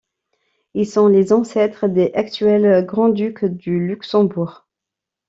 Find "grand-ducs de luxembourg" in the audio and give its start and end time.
2.87-4.67